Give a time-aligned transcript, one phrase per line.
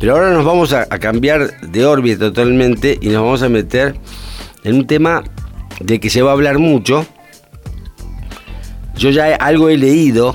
[0.00, 3.94] Pero ahora nos vamos a, cambiar de órbita totalmente y nos vamos a meter
[4.64, 5.22] en un tema
[5.78, 7.06] de que se va a hablar mucho.
[8.96, 10.34] Yo ya algo he leído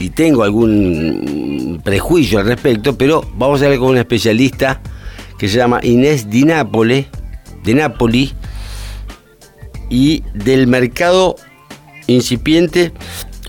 [0.00, 4.80] y tengo algún prejuicio al respecto, pero vamos a hablar con una especialista
[5.38, 7.06] que se llama Inés Di Nápole,
[7.62, 8.32] de Napoli,
[9.90, 11.36] y del mercado
[12.06, 12.92] incipiente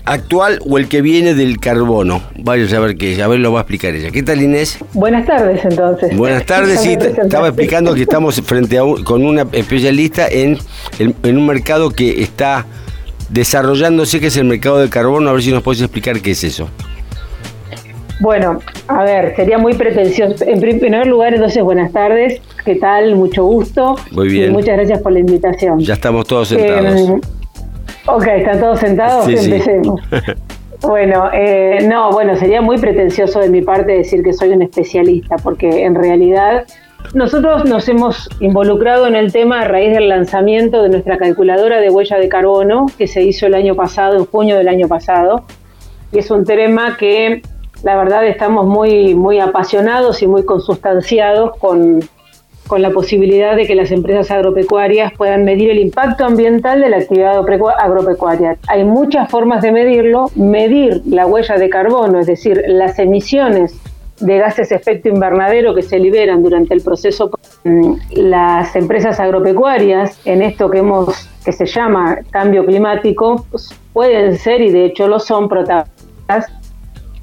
[0.06, 2.22] actual o el que viene del carbono.
[2.38, 4.10] Vaya a saber qué es, a ver lo va a explicar ella.
[4.10, 4.78] ¿Qué tal Inés?
[4.94, 6.16] Buenas tardes entonces.
[6.16, 10.58] Buenas tardes, sí, estaba explicando que estamos frente a con una especialista en,
[10.98, 12.64] en, un mercado que está
[13.28, 16.44] desarrollándose, que es el mercado del carbono, a ver si nos puedes explicar qué es
[16.44, 16.68] eso.
[18.20, 20.42] Bueno, a ver, sería muy pretencioso.
[20.46, 22.40] En primer lugar, entonces, buenas tardes.
[22.64, 23.14] ¿Qué tal?
[23.14, 23.96] Mucho gusto.
[24.10, 24.50] Muy bien.
[24.50, 25.80] Y muchas gracias por la invitación.
[25.80, 27.10] Ya estamos todos sentados.
[27.10, 27.20] Eh,
[28.06, 29.28] ok, ¿están todos sentados?
[29.28, 30.00] Empecemos.
[30.82, 35.36] bueno, eh, no, bueno, sería muy pretencioso de mi parte decir que soy un especialista,
[35.36, 36.66] porque en realidad
[37.14, 41.90] nosotros nos hemos involucrado en el tema a raíz del lanzamiento de nuestra calculadora de
[41.90, 45.44] huella de carbono que se hizo el año pasado, en junio del año pasado.
[46.12, 47.42] Y es un tema que
[47.82, 52.00] la verdad estamos muy, muy apasionados y muy consustanciados con,
[52.66, 56.98] con la posibilidad de que las empresas agropecuarias puedan medir el impacto ambiental de la
[56.98, 57.38] actividad
[57.78, 58.56] agropecuaria.
[58.68, 60.30] Hay muchas formas de medirlo.
[60.34, 63.78] Medir la huella de carbono, es decir, las emisiones
[64.20, 67.30] de gases de efecto invernadero que se liberan durante el proceso
[68.12, 73.44] las empresas agropecuarias en esto que hemos que se llama cambio climático
[73.92, 76.46] pueden ser y de hecho lo son protagonistas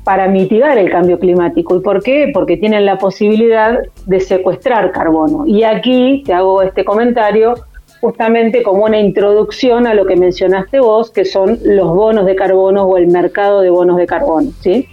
[0.04, 1.76] para mitigar el cambio climático.
[1.76, 2.30] ¿Y por qué?
[2.34, 5.46] Porque tienen la posibilidad de secuestrar carbono.
[5.46, 7.56] Y aquí te hago este comentario
[8.02, 12.84] justamente como una introducción a lo que mencionaste vos, que son los bonos de carbono
[12.84, 14.90] o el mercado de bonos de carbono, ¿sí?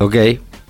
[0.00, 0.16] Ok.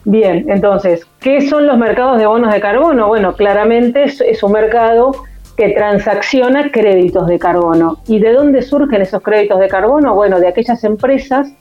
[0.04, 3.08] Bien, entonces, ¿qué son los mercados de bonos de carbono?
[3.08, 5.12] Bueno, claramente es, es un mercado
[5.56, 7.98] que transacciona créditos de carbono.
[8.06, 10.14] ¿Y de dónde surgen esos créditos de carbono?
[10.14, 11.52] Bueno, de aquellas empresas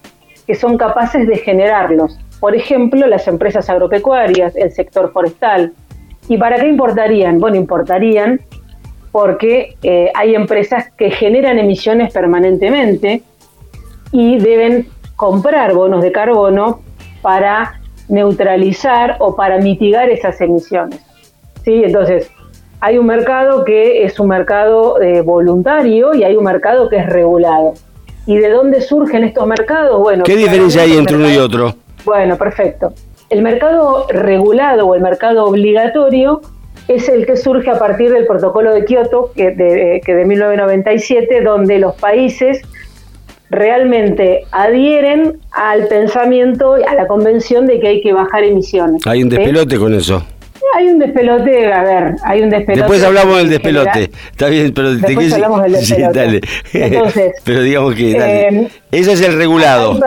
[0.52, 2.20] que son capaces de generarlos.
[2.42, 5.72] Por ejemplo, las empresas agropecuarias, el sector forestal.
[6.28, 7.40] ¿Y para qué importarían?
[7.40, 8.42] Bueno, importarían
[9.14, 13.24] porque eh, hay empresas que generan emisiones permanentemente
[14.12, 16.82] y deben comprar bonos de carbono
[17.22, 17.80] para
[18.10, 21.00] neutralizar o para mitigar esas emisiones.
[21.64, 21.82] ¿Sí?
[21.86, 22.30] Entonces,
[22.82, 27.06] hay un mercado que es un mercado eh, voluntario y hay un mercado que es
[27.06, 27.76] regulado.
[28.26, 30.00] ¿Y de dónde surgen estos mercados?
[30.00, 31.76] Bueno, ¿Qué diferencia hay entre uno y otro?
[32.06, 32.94] Bueno, perfecto.
[33.30, 36.42] El mercado regulado o el mercado obligatorio
[36.88, 41.42] es el que surge a partir del protocolo de Kioto, que de, que de 1997,
[41.42, 42.62] donde los países
[43.50, 49.02] realmente adhieren al pensamiento, a la convención de que hay que bajar emisiones.
[49.06, 50.24] Hay un despelote con eso.
[50.74, 52.80] Hay un despelote, a ver, hay un despelote.
[52.82, 54.10] Después hablamos del despelote.
[54.32, 56.20] Está bien, pero Después hablamos del despelote.
[56.20, 56.42] dale.
[56.74, 58.48] Entonces, pero digamos que dale.
[58.48, 60.00] eh, Ese es el regulado.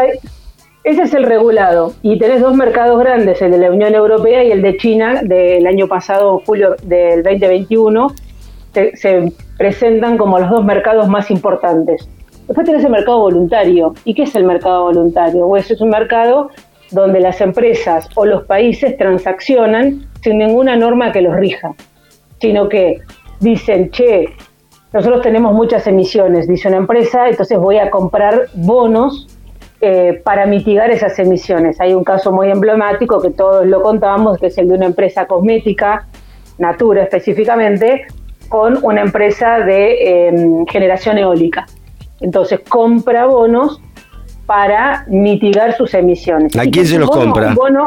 [0.85, 1.95] Ese es el regulado.
[2.03, 5.67] Y tenés dos mercados grandes, el de la Unión Europea y el de China del
[5.67, 8.15] año pasado, julio del 2021,
[8.75, 12.07] se, se presentan como los dos mercados más importantes.
[12.47, 13.95] Después tenés el mercado voluntario.
[14.05, 15.47] ¿Y qué es el mercado voluntario?
[15.49, 16.51] Pues es un mercado
[16.91, 21.75] donde las empresas o los países transaccionan sin ninguna norma que los rija,
[22.41, 23.03] sino que
[23.41, 24.31] dicen, che,
[24.93, 29.29] nosotros tenemos muchas emisiones, dice una empresa, entonces voy a comprar bonos
[29.83, 31.79] eh, para mitigar esas emisiones.
[31.79, 35.27] Hay un caso muy emblemático que todos lo contamos, que es el de una empresa
[35.27, 36.07] cosmética,
[36.57, 38.07] Natura específicamente,
[38.49, 41.67] con una empresa de eh, generación eólica.
[42.21, 43.81] Entonces compra bonos
[44.47, 46.57] para mitigar sus emisiones.
[46.57, 47.33] ¿A ¿Y quién se los bono?
[47.33, 47.55] compra?
[47.55, 47.87] Bono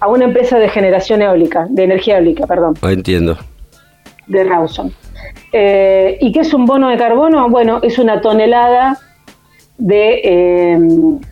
[0.00, 3.36] a una empresa de generación eólica, de energía eólica, perdón, Ah, entiendo.
[4.26, 4.92] de Rawson.
[5.52, 7.48] Eh, ¿Y qué es un bono de carbono?
[7.50, 8.98] Bueno, es una tonelada
[9.78, 10.78] de, eh,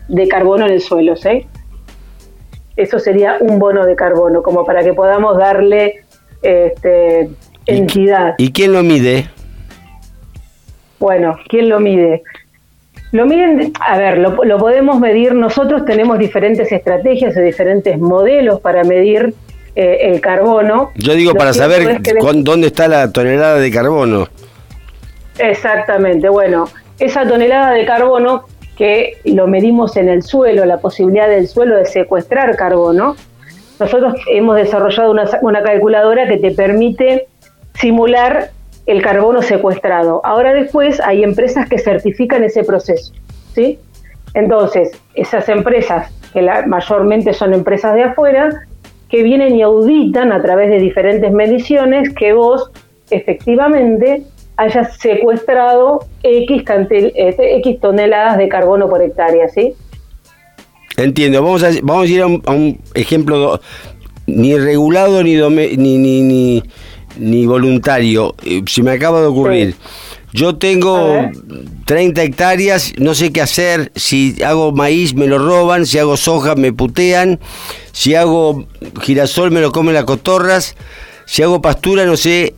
[0.09, 1.45] de carbono en el suelo, ¿sí?
[2.75, 6.03] Eso sería un bono de carbono, como para que podamos darle
[6.41, 7.29] este,
[7.65, 8.35] entidad.
[8.37, 9.29] ¿Y quién lo mide?
[10.99, 12.23] Bueno, ¿quién lo mide?
[13.11, 18.59] Lo miden, a ver, lo, lo podemos medir, nosotros tenemos diferentes estrategias o diferentes modelos
[18.61, 19.33] para medir
[19.75, 20.91] eh, el carbono.
[20.95, 24.27] Yo digo Lo para saber es que de- con- dónde está la tonelada de carbono.
[25.37, 26.67] Exactamente, bueno,
[26.99, 28.43] esa tonelada de carbono
[28.77, 33.15] que lo medimos en el suelo, la posibilidad del suelo de secuestrar carbono,
[33.79, 37.27] nosotros hemos desarrollado una, una calculadora que te permite
[37.75, 38.51] simular
[38.89, 40.19] el carbono secuestrado.
[40.23, 43.13] Ahora después hay empresas que certifican ese proceso,
[43.53, 43.77] ¿sí?
[44.33, 48.49] Entonces, esas empresas, que la- mayormente son empresas de afuera,
[49.09, 52.71] que vienen y auditan a través de diferentes mediciones que vos
[53.11, 54.23] efectivamente
[54.57, 56.63] hayas secuestrado X,
[57.15, 59.73] este, X toneladas de carbono por hectárea, ¿sí?
[60.97, 63.61] Entiendo, vamos a, vamos a ir a un, ejemplo
[64.27, 66.63] ni regulado ni, ni, ni, ni,
[67.45, 68.35] voluntario.
[68.43, 69.75] Eh, se me acaba de ocurrir.
[70.31, 71.27] Yo tengo
[71.85, 73.91] 30 hectáreas, no sé qué hacer.
[73.95, 77.39] Si hago maíz me lo roban, si hago soja me putean,
[77.91, 78.65] si hago
[79.01, 80.75] girasol me lo comen las cotorras,
[81.25, 82.53] si hago pastura no sé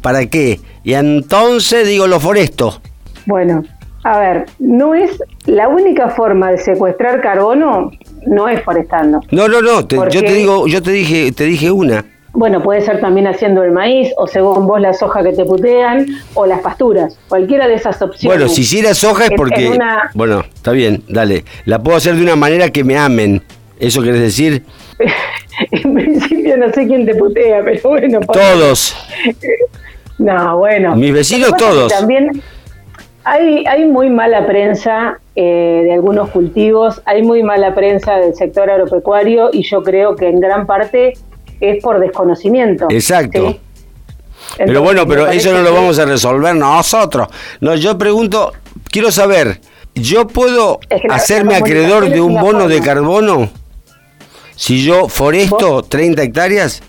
[0.00, 0.60] para qué.
[0.84, 2.80] Y entonces digo lo foresto.
[3.26, 3.62] Bueno,
[4.04, 7.90] a ver, no es la única forma de secuestrar carbono,
[8.26, 9.20] no es forestando.
[9.30, 12.04] No, no, no, yo te digo, yo te dije, te dije una.
[12.34, 16.06] Bueno, puede ser también haciendo el maíz, o según vos la soja que te putean,
[16.34, 18.38] o las pasturas, cualquiera de esas opciones.
[18.38, 19.78] Bueno, si hiciera soja es porque...
[20.14, 21.44] Bueno, está bien, dale.
[21.66, 23.42] La puedo hacer de una manera que me amen.
[23.78, 24.62] ¿Eso querés decir?
[25.70, 28.20] en principio no sé quién te putea, pero bueno.
[28.20, 28.96] Todos.
[30.18, 30.96] no, bueno.
[30.96, 31.92] Mis vecinos todos.
[31.92, 32.42] También
[33.24, 38.70] hay, hay muy mala prensa eh, de algunos cultivos, hay muy mala prensa del sector
[38.70, 41.14] agropecuario y yo creo que en gran parte
[41.62, 42.86] es por desconocimiento.
[42.90, 43.56] Exacto.
[44.58, 47.28] pero bueno, pero eso no lo vamos a resolver nosotros.
[47.60, 48.52] No, yo pregunto,
[48.90, 49.60] quiero saber,
[49.94, 53.50] ¿yo puedo hacerme acreedor de un bono de carbono
[54.56, 56.82] si yo foresto 30 hectáreas?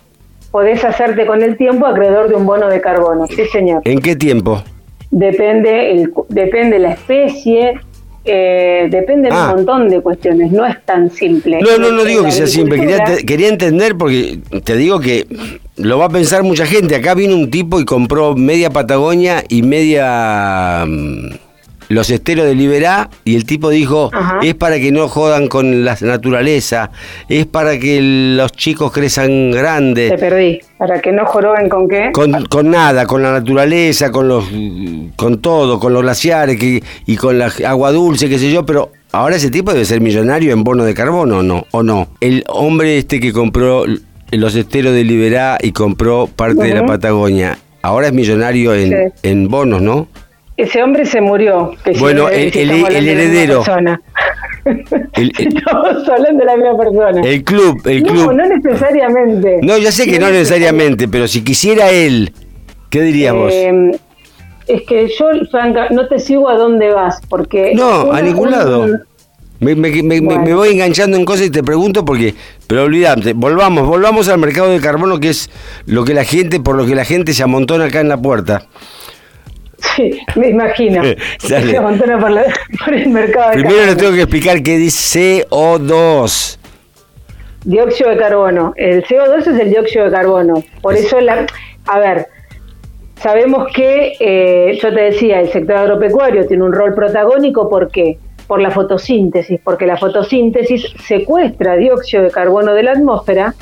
[0.51, 3.81] Podés hacerte con el tiempo acreedor de un bono de carbono, sí señor.
[3.85, 4.63] ¿En qué tiempo?
[5.09, 7.79] Depende, el, depende la especie,
[8.25, 9.53] eh, depende de un ah.
[9.55, 11.59] montón de cuestiones, no es tan simple.
[11.61, 15.27] No, no, no digo que sea simple, quería, quería entender porque te digo que
[15.75, 16.95] lo va a pensar mucha gente.
[16.95, 21.29] Acá vino un tipo y compró media Patagonia y media mm,
[21.93, 24.11] los esteros de Liberá y el tipo dijo,
[24.41, 26.91] es para que no jodan con la naturaleza,
[27.29, 27.99] es para que
[28.35, 30.11] los chicos crezcan grandes.
[30.11, 32.11] Te perdí, para que no joroben con qué?
[32.13, 34.45] Con, nada, con la naturaleza, con los
[35.15, 36.57] con todo, con los glaciares
[37.05, 40.53] y con la agua dulce, qué sé yo, pero ahora ese tipo debe ser millonario
[40.53, 41.65] en bono de carbono, ¿o no?
[41.71, 42.09] ¿O no?
[42.19, 43.85] El hombre este que compró
[44.31, 49.47] los esteros de Liberá y compró parte de la Patagonia, ahora es millonario en, en
[49.47, 50.07] bonos, ¿no?
[50.55, 51.73] Ese hombre se murió.
[51.99, 53.63] bueno, el, heredero.
[54.63, 57.21] estamos hablando de la misma persona.
[57.21, 58.27] El club, el club.
[58.27, 59.59] No, no necesariamente.
[59.61, 62.31] No, ya sé que no, necesariamente, pero si quisiera él,
[62.89, 63.51] ¿qué diríamos?
[63.51, 63.99] Eh,
[64.67, 67.73] es que yo, Franca, no te sigo a dónde vas, porque...
[67.75, 68.87] No, a ningún lado.
[69.59, 72.35] Me, voy enganchando en cosas y te pregunto porque,
[72.67, 75.49] pero olvídate, volvamos, volvamos al mercado de carbono que es
[75.85, 78.67] lo que la gente, por lo que la gente se amontona acá en la puerta.
[79.95, 81.01] Sí, me imagino.
[81.39, 86.57] Se por, el mercado Primero le tengo que explicar qué dice CO2.
[87.65, 88.73] Dióxido de carbono.
[88.75, 90.63] El CO2 es el dióxido de carbono.
[90.81, 91.45] Por eso, la,
[91.85, 92.27] a ver,
[93.21, 97.69] sabemos que, eh, yo te decía, el sector agropecuario tiene un rol protagónico.
[97.69, 98.17] ¿Por qué?
[98.47, 103.53] Por la fotosíntesis, porque la fotosíntesis secuestra dióxido de carbono de la atmósfera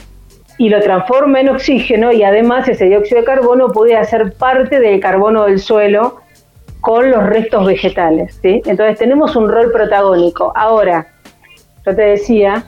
[0.61, 4.99] y lo transforma en oxígeno y además ese dióxido de carbono puede hacer parte del
[4.99, 6.17] carbono del suelo
[6.81, 8.37] con los restos vegetales.
[8.43, 8.61] ¿sí?
[8.65, 10.53] Entonces tenemos un rol protagónico.
[10.55, 11.07] Ahora,
[11.83, 12.63] yo te decía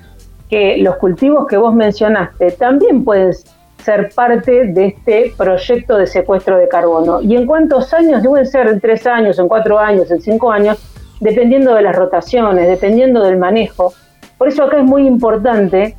[0.49, 3.31] que los cultivos que vos mencionaste también pueden
[3.77, 7.21] ser parte de este proyecto de secuestro de carbono.
[7.21, 8.23] ¿Y en cuántos años?
[8.23, 10.79] Deben ser en tres años, en cuatro años, en cinco años,
[11.19, 13.93] dependiendo de las rotaciones, dependiendo del manejo.
[14.39, 15.95] Por eso acá es muy importante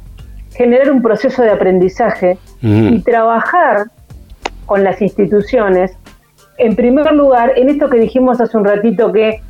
[0.57, 3.87] generar un proceso de aprendizaje y trabajar
[4.67, 5.97] con las instituciones,
[6.57, 9.41] en primer lugar, en esto que dijimos hace un ratito que,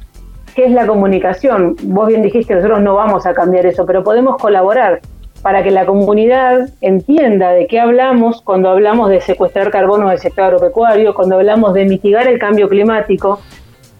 [0.56, 1.74] es la comunicación.
[1.82, 5.00] Vos bien dijiste, nosotros no vamos a cambiar eso, pero podemos colaborar
[5.42, 10.44] para que la comunidad entienda de qué hablamos cuando hablamos de secuestrar carbono del sector
[10.44, 13.40] agropecuario, cuando hablamos de mitigar el cambio climático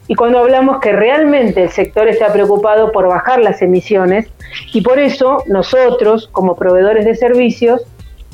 [0.07, 4.29] y cuando hablamos que realmente el sector está preocupado por bajar las emisiones
[4.73, 7.83] y por eso nosotros, como proveedores de servicios,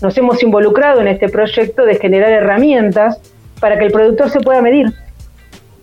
[0.02, 3.20] nos hemos involucrado en este proyecto de generar herramientas
[3.60, 4.92] para que el productor se pueda medir,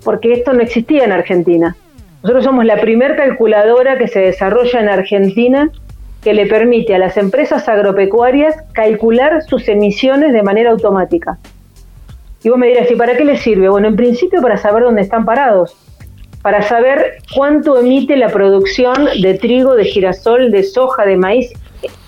[0.03, 1.75] porque esto no existía en Argentina.
[2.23, 5.69] Nosotros somos la primer calculadora que se desarrolla en Argentina
[6.21, 11.37] que le permite a las empresas agropecuarias calcular sus emisiones de manera automática.
[12.47, 13.67] Y vos me dirás, ¿y para qué les sirve?
[13.67, 15.75] Bueno, en principio para saber dónde están parados
[16.41, 21.51] para saber cuánto emite la producción de trigo, de girasol, de soja, de maíz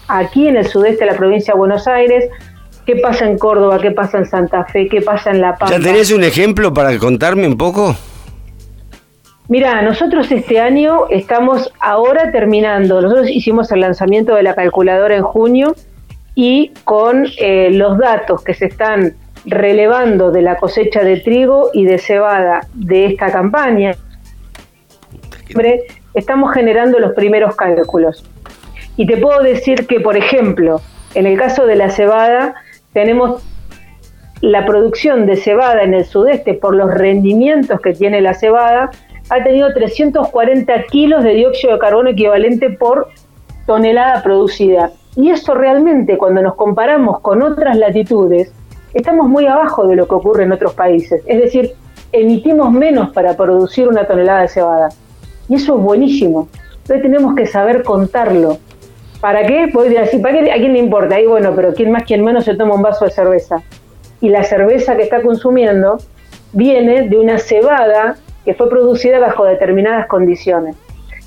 [0.08, 2.30] aquí en el sudeste de la provincia de Buenos Aires,
[2.86, 5.72] qué pasa en Córdoba, qué pasa en Santa Fe, qué pasa en La Paz.
[5.72, 7.98] ¿Ya tenés un ejemplo para contarme un poco?
[9.50, 15.24] Mira, nosotros este año estamos ahora terminando, nosotros hicimos el lanzamiento de la calculadora en
[15.24, 15.76] junio
[16.34, 19.16] y con eh, los datos que se están
[19.46, 23.96] relevando de la cosecha de trigo y de cebada de esta campaña,
[26.14, 28.24] estamos generando los primeros cálculos.
[28.98, 30.82] Y te puedo decir que, por ejemplo,
[31.16, 32.56] en el caso de la cebada,
[32.94, 33.42] tenemos
[34.42, 38.90] la producción de cebada en el sudeste por los rendimientos que tiene la cebada,
[39.30, 43.10] ha tenido 340 kilos de dióxido de carbono equivalente por
[43.66, 44.92] tonelada producida.
[45.16, 48.52] Y eso realmente, cuando nos comparamos con otras latitudes,
[48.94, 51.22] estamos muy abajo de lo que ocurre en otros países.
[51.26, 51.74] Es decir,
[52.12, 54.90] emitimos menos para producir una tonelada de cebada.
[55.48, 56.48] Y eso es buenísimo.
[56.82, 58.58] Entonces tenemos que saber contarlo.
[59.22, 59.70] ¿Para qué?
[59.72, 60.52] Podría decir, ¿para qué?
[60.52, 61.20] ¿A quién le importa?
[61.20, 63.62] Y bueno, pero quién más, quién menos se toma un vaso de cerveza.
[64.22, 65.98] Y la cerveza que está consumiendo
[66.54, 68.16] viene de una cebada
[68.46, 70.76] que fue producida bajo determinadas condiciones.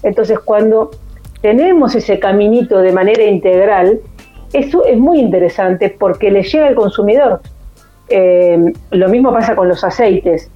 [0.02, 0.90] Entonces, cuando
[1.42, 4.00] tenemos ese caminito de manera integral,
[4.52, 7.40] eso es muy interesante porque le llega al consumidor.
[8.08, 10.50] Eh, lo mismo pasa con los aceites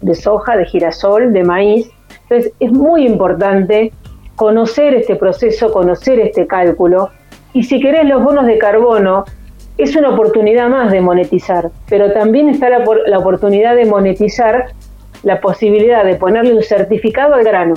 [0.00, 1.90] de soja, de girasol, de maíz.
[2.22, 3.92] Entonces, es muy importante
[4.36, 7.10] conocer este proceso, conocer este cálculo.
[7.52, 9.24] Y si querés los bonos de carbono,
[9.78, 14.66] es una oportunidad más de monetizar, pero también está la, la oportunidad de monetizar
[15.22, 17.74] la posibilidad de ponerle un certificado al grano.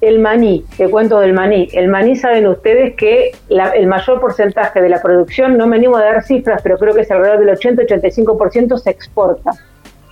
[0.00, 1.68] El maní, te cuento del maní.
[1.72, 6.02] El maní saben ustedes que el mayor porcentaje de la producción, no me animo a
[6.02, 9.52] dar cifras, pero creo que es alrededor del 80-85% se exporta.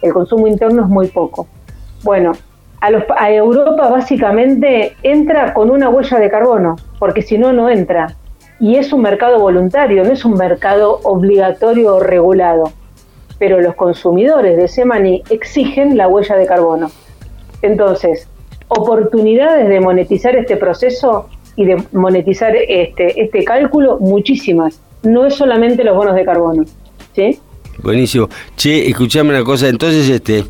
[0.03, 1.47] El consumo interno es muy poco.
[2.03, 2.33] Bueno,
[2.81, 8.17] a, a Europa básicamente entra con una huella de carbono, porque si no, no entra.
[8.61, 12.73] Y es un mercado voluntario, no es un mercado obligatorio o regulado
[13.39, 16.91] pero los consumidores de ese maní exigen la huella de carbono.
[17.63, 18.29] Entonces,
[18.69, 24.81] oportunidades de monetizar este proceso y de monetizar este, este cálculo, muchísimas.
[25.03, 26.65] No es solamente los bonos de carbono.
[27.15, 27.39] ¿sí?
[27.83, 28.29] Buenísimo.
[28.57, 30.45] Che, escuchame una cosa, entonces, este,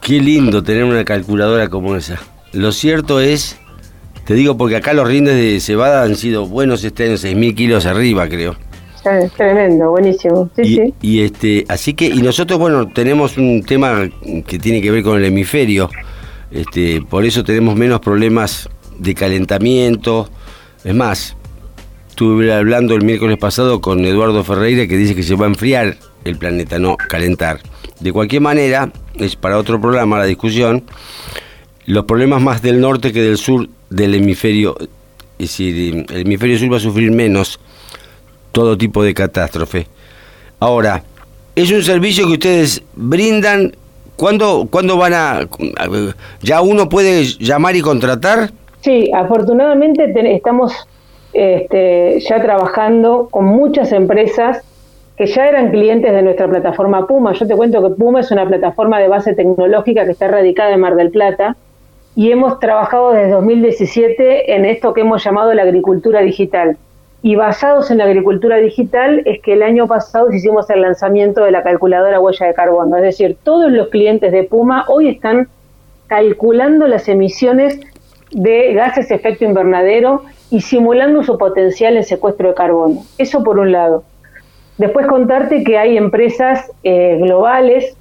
[0.00, 2.20] qué lindo tener una calculadora como esa.
[2.52, 3.58] Lo cierto es,
[4.26, 7.86] te digo porque acá los rindes de cebada han sido buenos este año, 6.000 kilos
[7.86, 8.56] arriba, creo.
[9.02, 10.48] Tremendo, buenísimo.
[11.00, 14.08] y, este, así que, y nosotros, bueno, tenemos un tema
[14.46, 15.90] que tiene que ver con el hemisferio.
[16.50, 18.68] Este, por eso tenemos menos problemas
[18.98, 20.28] de calentamiento.
[20.84, 21.36] Es más,
[22.08, 25.96] estuve hablando el miércoles pasado con Eduardo Ferreira que dice que se va a enfriar
[26.24, 27.60] el planeta, no calentar.
[27.98, 30.84] De cualquier manera, es para otro programa la discusión,
[31.86, 34.76] los problemas más del norte que del sur del hemisferio,
[35.38, 37.58] es decir, el hemisferio sur va a sufrir menos
[38.52, 39.86] todo tipo de catástrofe.
[40.60, 41.02] Ahora,
[41.56, 43.74] es un servicio que ustedes brindan.
[44.16, 45.48] ¿Cuándo, ¿Cuándo van a...
[46.42, 48.50] ¿Ya uno puede llamar y contratar?
[48.80, 50.72] Sí, afortunadamente estamos
[51.32, 54.62] este, ya trabajando con muchas empresas
[55.16, 57.32] que ya eran clientes de nuestra plataforma Puma.
[57.32, 60.80] Yo te cuento que Puma es una plataforma de base tecnológica que está radicada en
[60.80, 61.56] Mar del Plata
[62.14, 66.76] y hemos trabajado desde 2017 en esto que hemos llamado la agricultura digital
[67.22, 71.52] y basados en la agricultura digital es que el año pasado hicimos el lanzamiento de
[71.52, 72.96] la calculadora huella de carbono.
[72.96, 75.48] Es decir, todos los clientes de Puma hoy están
[76.08, 77.78] calculando las emisiones
[78.32, 83.04] de gases de efecto invernadero y simulando su potencial en secuestro de carbono.
[83.18, 84.02] Eso por un lado.
[84.76, 87.96] Después contarte que hay empresas eh, globales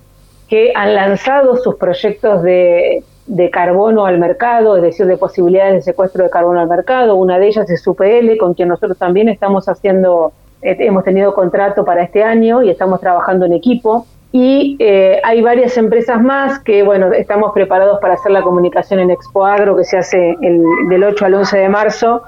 [0.50, 5.82] que han lanzado sus proyectos de de carbono al mercado, es decir, de posibilidades de
[5.82, 7.16] secuestro de carbono al mercado.
[7.16, 11.86] Una de ellas es UPL, con quien nosotros también estamos haciendo, eh, hemos tenido contrato
[11.86, 14.06] para este año y estamos trabajando en equipo.
[14.34, 19.12] Y eh, hay varias empresas más que, bueno, estamos preparados para hacer la comunicación en
[19.12, 22.24] Expo Agro, que se hace el, del 8 al 11 de marzo.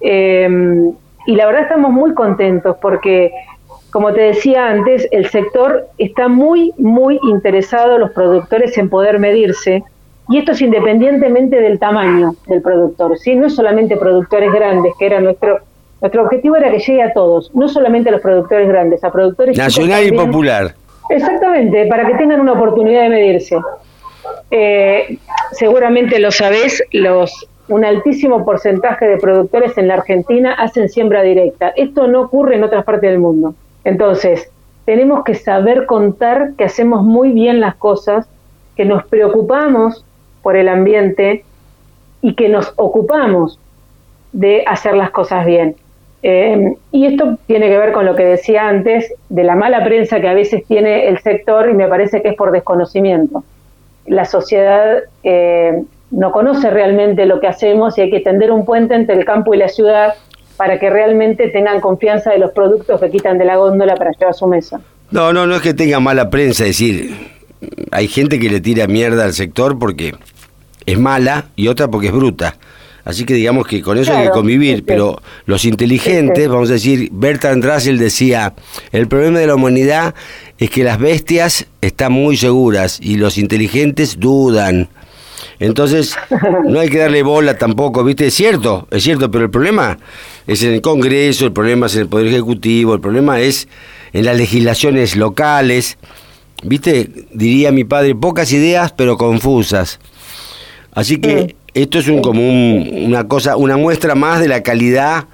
[0.00, 0.92] Em,
[1.26, 3.30] y la verdad estamos muy contentos porque,
[3.92, 9.84] como te decía antes, el sector está muy, muy interesado, los productores, en poder medirse
[10.30, 13.34] y esto es independientemente del tamaño del productor, ¿sí?
[13.34, 15.58] No es solamente productores grandes, que era nuestro
[16.00, 19.56] nuestro objetivo era que llegue a todos, no solamente a los productores grandes, a productores
[19.56, 20.74] nacional y popular.
[21.10, 23.58] Exactamente, para que tengan una oportunidad de medirse.
[24.50, 25.18] Eh,
[25.52, 31.68] seguramente lo sabés, los un altísimo porcentaje de productores en la Argentina hacen siembra directa.
[31.76, 33.54] Esto no ocurre en otras partes del mundo.
[33.84, 34.50] Entonces,
[34.86, 38.26] tenemos que saber contar que hacemos muy bien las cosas,
[38.74, 40.04] que nos preocupamos
[40.42, 41.44] por el ambiente
[42.22, 43.58] y que nos ocupamos
[44.32, 45.76] de hacer las cosas bien.
[46.22, 50.20] Eh, y esto tiene que ver con lo que decía antes, de la mala prensa
[50.20, 53.42] que a veces tiene el sector y me parece que es por desconocimiento.
[54.06, 58.94] La sociedad eh, no conoce realmente lo que hacemos y hay que tender un puente
[58.94, 60.14] entre el campo y la ciudad
[60.56, 64.30] para que realmente tengan confianza de los productos que quitan de la góndola para llevar
[64.30, 64.80] a su mesa.
[65.10, 67.16] No, no, no es que tenga mala prensa, es decir,
[67.90, 70.12] hay gente que le tira mierda al sector porque
[70.92, 72.56] es mala y otra porque es bruta.
[73.04, 77.08] Así que digamos que con eso hay que convivir, pero los inteligentes, vamos a decir,
[77.12, 78.54] Bertrand Russell decía,
[78.92, 80.14] el problema de la humanidad
[80.58, 84.88] es que las bestias están muy seguras y los inteligentes dudan.
[85.58, 86.14] Entonces,
[86.64, 88.26] no hay que darle bola tampoco, ¿viste?
[88.26, 89.98] Es cierto, es cierto, pero el problema
[90.46, 93.66] es en el Congreso, el problema es en el Poder Ejecutivo, el problema es
[94.12, 95.98] en las legislaciones locales.
[96.62, 97.10] ¿Viste?
[97.32, 99.98] Diría mi padre, pocas ideas pero confusas.
[100.92, 105.26] Así que esto es un, como una cosa, una muestra más de la calidad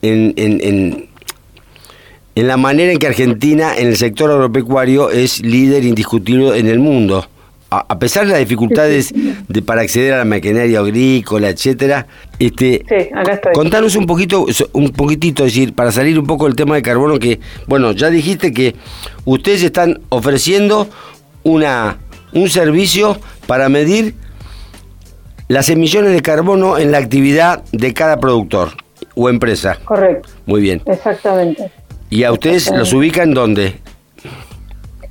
[0.00, 1.08] en, en, en,
[2.34, 6.78] en la manera en que Argentina en el sector agropecuario es líder indiscutible en el
[6.78, 7.26] mundo.
[7.74, 9.14] A, pesar de las dificultades
[9.48, 12.06] de, para acceder a la maquinaria agrícola, etcétera,
[12.38, 12.84] este,
[13.54, 14.44] contanos un poquito,
[14.74, 18.10] un poquitito, es decir, para salir un poco del tema de carbono, que, bueno, ya
[18.10, 18.74] dijiste que
[19.24, 20.86] ustedes están ofreciendo
[21.44, 21.96] una,
[22.34, 24.16] un servicio para medir
[25.52, 28.68] las emisiones de carbono en la actividad de cada productor
[29.14, 29.76] o empresa.
[29.84, 30.30] Correcto.
[30.46, 30.80] Muy bien.
[30.86, 31.70] Exactamente.
[32.08, 33.74] ¿Y a ustedes los ubican dónde?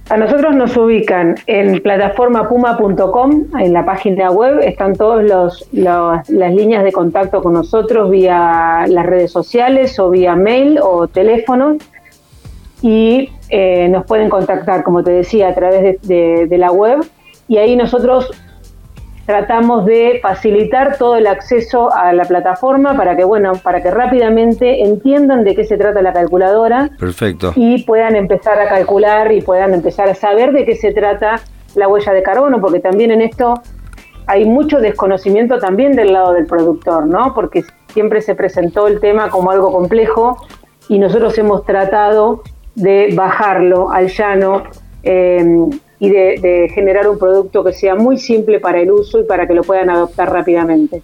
[0.10, 6.92] A nosotros nos ubican en plataformapuma.com, en la página web, están todas las líneas de
[6.92, 11.78] contacto con nosotros vía las redes sociales o vía mail o teléfono
[12.82, 17.06] y eh, nos pueden contactar, como te decía, a través de la web
[17.48, 18.32] y ahí nosotros
[19.26, 24.84] tratamos de facilitar todo el acceso a la plataforma para que, bueno, para que rápidamente
[24.84, 26.90] entiendan de qué se trata la calculadora.
[27.00, 27.54] Perfecto.
[27.56, 31.40] Y puedan empezar a calcular y puedan empezar a saber de qué se trata
[31.76, 33.62] la huella de carbono, porque también en esto
[34.28, 37.34] hay mucho desconocimiento también del lado del productor, ¿no?
[37.34, 37.64] Porque
[37.94, 40.38] siempre se presentó el tema como algo complejo
[40.90, 42.44] y nosotros hemos tratado
[42.76, 44.64] de bajarlo al llano.
[45.04, 45.44] Eh,
[46.02, 49.54] y de, generar un producto que sea muy simple para el uso y para que
[49.54, 51.04] lo puedan adoptar rápidamente.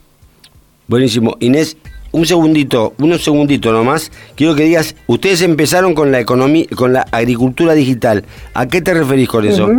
[0.88, 1.36] Buenísimo.
[1.40, 1.78] Inés,
[2.12, 4.12] un segundito, unos segunditos nomás.
[4.36, 8.26] Quiero que digas, ustedes empezaron con la economía, con la agricultura digital.
[8.56, 9.70] ¿A qué te referís con eso?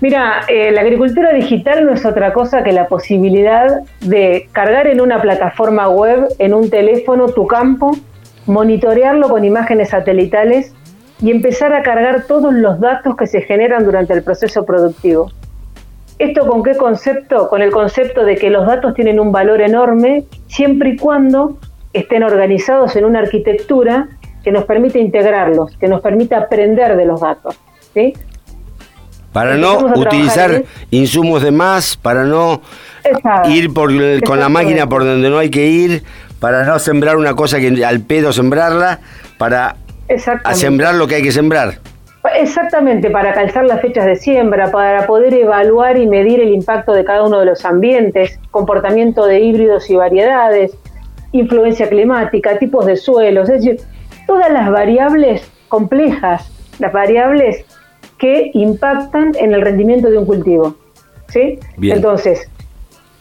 [0.00, 5.02] Mira, eh, la agricultura digital no es otra cosa que la posibilidad de cargar en
[5.02, 7.94] una plataforma web, en un teléfono, tu campo,
[8.46, 10.72] monitorearlo con imágenes satelitales
[11.20, 15.30] y empezar a cargar todos los datos que se generan durante el proceso productivo.
[16.18, 17.48] ¿Esto con qué concepto?
[17.48, 21.58] Con el concepto de que los datos tienen un valor enorme siempre y cuando
[21.92, 24.08] estén organizados en una arquitectura
[24.42, 27.56] que nos permite integrarlos, que nos permita aprender de los datos.
[27.94, 28.14] ¿sí?
[29.32, 32.60] Para no utilizar insumos de más, para no
[33.48, 33.90] ir por,
[34.24, 36.04] con la máquina por donde no hay que ir,
[36.38, 39.00] para no sembrar una cosa que al pedo sembrarla,
[39.38, 39.76] para
[40.44, 41.78] a sembrar lo que hay que sembrar.
[42.36, 47.04] Exactamente, para calzar las fechas de siembra, para poder evaluar y medir el impacto de
[47.04, 50.76] cada uno de los ambientes, comportamiento de híbridos y variedades,
[51.32, 53.80] influencia climática, tipos de suelos, es decir,
[54.26, 57.64] todas las variables complejas, las variables
[58.18, 60.76] que impactan en el rendimiento de un cultivo.
[61.28, 61.58] ¿sí?
[61.82, 62.48] Entonces,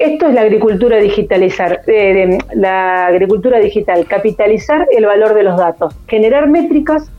[0.04, 5.96] esto es la agricultura digitalizar, eh, la agricultura digital, capitalizar el valor de los datos,
[6.08, 7.10] generar métricas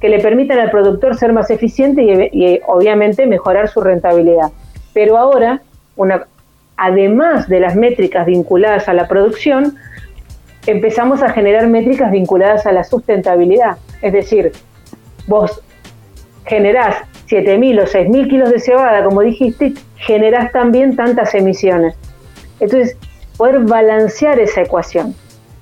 [0.00, 4.50] que le permitan al productor ser más eficiente y, obviamente mejorar su rentabilidad.
[4.92, 5.62] Pero ahora,
[5.96, 6.26] una,
[6.76, 9.74] además de las métricas vinculadas a la producción,
[10.66, 13.78] empezamos a generar métricas vinculadas a la sustentabilidad.
[14.02, 14.52] Es decir,
[15.26, 15.62] vos
[16.44, 16.96] generás
[17.28, 21.96] 7.000 o 6.000 kilos de cebada, como dijiste, generás también tantas emisiones.
[22.60, 22.96] Entonces,
[23.36, 25.14] poder balancear esa ecuación.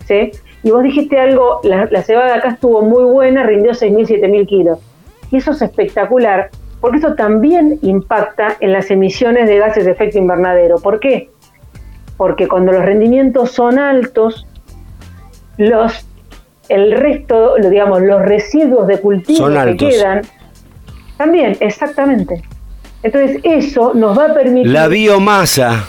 [0.07, 0.33] ¿sí?
[0.62, 4.78] Y vos dijiste algo, la, cebada acá estuvo muy buena, rindió 6.000, 7.000 kilos.
[5.30, 10.18] Y eso es espectacular, porque eso también impacta en las emisiones de gases de efecto
[10.18, 10.78] invernadero.
[10.78, 11.30] ¿Por qué?
[12.16, 14.46] Porque cuando los rendimientos son altos,
[15.59, 16.07] los
[16.70, 20.22] el resto, digamos, los residuos de cultivo que quedan,
[21.18, 22.42] también, exactamente.
[23.02, 24.72] Entonces eso nos va a permitir...
[24.72, 25.85] La biomasa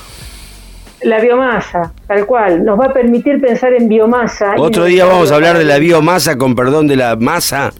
[1.05, 4.55] la biomasa, tal cual, nos va a permitir pensar en biomasa.
[4.57, 7.71] Otro día vamos a hablar de la biomasa, con perdón de la masa.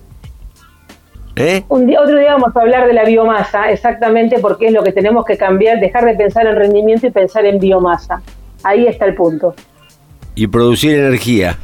[1.35, 1.63] ¿Eh?
[1.67, 4.91] Un día, otro día vamos a hablar de la biomasa, exactamente porque es lo que
[4.91, 8.21] tenemos que cambiar, dejar de pensar en rendimiento y pensar en biomasa.
[8.63, 9.55] Ahí está el punto.
[10.35, 11.57] Y producir energía.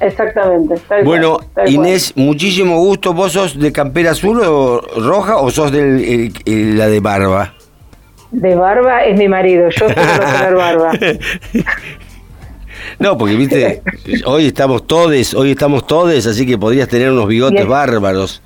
[0.00, 0.74] Exactamente.
[1.04, 3.14] bueno, Inés, muchísimo gusto.
[3.14, 7.54] ¿Vos sos de campera azul o roja o sos de la de barba?
[8.32, 10.92] De barba es mi marido, yo suelo tener barba.
[12.98, 13.82] No, porque viste,
[14.26, 18.42] hoy estamos todes, hoy estamos todes, así que podrías tener unos bigotes bárbaros.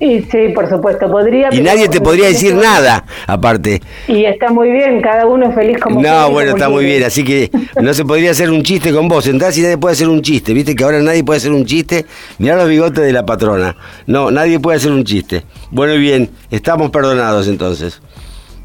[0.00, 1.48] Y sí, por supuesto, podría.
[1.50, 3.82] Y nadie te podría decir nada, aparte.
[4.06, 7.50] Y está muy bien, cada uno feliz como No, bueno, está muy bien, así que
[7.80, 9.26] no se podría hacer un chiste con vos.
[9.26, 12.06] Entrás y nadie puede hacer un chiste, viste que ahora nadie puede hacer un chiste.
[12.38, 13.76] Mirá los bigotes de la patrona.
[14.06, 15.42] No, nadie puede hacer un chiste.
[15.70, 18.00] Bueno y bien, estamos perdonados entonces.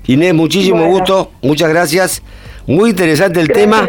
[0.06, 2.22] Inés, muchísimo gusto, muchas gracias.
[2.68, 3.88] Muy interesante el tema.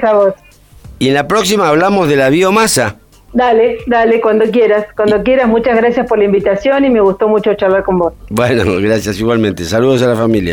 [0.98, 2.96] Y en la próxima hablamos de la biomasa.
[3.32, 5.48] Dale, dale, cuando quieras, cuando quieras.
[5.48, 8.12] Muchas gracias por la invitación y me gustó mucho charlar con vos.
[8.30, 9.64] Bueno, gracias igualmente.
[9.64, 10.52] Saludos a la familia.